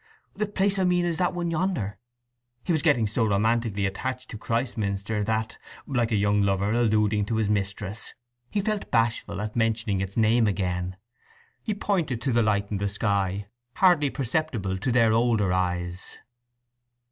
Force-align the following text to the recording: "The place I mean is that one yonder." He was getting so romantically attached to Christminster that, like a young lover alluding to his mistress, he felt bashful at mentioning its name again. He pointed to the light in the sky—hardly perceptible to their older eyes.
"The 0.35 0.47
place 0.47 0.79
I 0.79 0.83
mean 0.83 1.05
is 1.05 1.17
that 1.17 1.35
one 1.35 1.51
yonder." 1.51 1.99
He 2.63 2.71
was 2.71 2.81
getting 2.81 3.05
so 3.05 3.23
romantically 3.23 3.85
attached 3.85 4.31
to 4.31 4.37
Christminster 4.39 5.23
that, 5.23 5.59
like 5.85 6.11
a 6.11 6.15
young 6.15 6.41
lover 6.41 6.71
alluding 6.71 7.23
to 7.25 7.35
his 7.35 7.51
mistress, 7.51 8.15
he 8.49 8.61
felt 8.61 8.89
bashful 8.89 9.39
at 9.41 9.55
mentioning 9.55 10.01
its 10.01 10.17
name 10.17 10.47
again. 10.47 10.97
He 11.61 11.75
pointed 11.75 12.19
to 12.23 12.31
the 12.31 12.41
light 12.41 12.71
in 12.71 12.77
the 12.79 12.87
sky—hardly 12.87 14.09
perceptible 14.09 14.79
to 14.79 14.91
their 14.91 15.13
older 15.13 15.53
eyes. 15.53 16.17